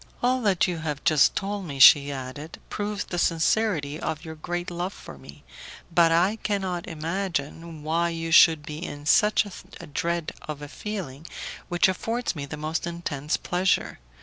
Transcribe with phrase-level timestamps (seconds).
[0.23, 4.93] "All you have just told me," she added, "proves the sincerity of your great love
[4.93, 5.43] for me,
[5.93, 9.45] but I cannot imagine why you should be in such
[9.93, 11.27] dread of a feeling
[11.69, 13.99] which affords me the most intense pleasure.